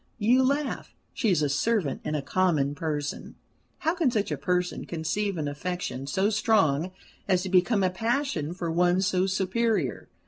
[0.17, 0.95] You laugh.
[1.13, 3.35] She is a servant, and a common person.
[3.77, 6.91] How can such a person conceive an affection so strong
[7.27, 10.09] as to become a passion for one so superior?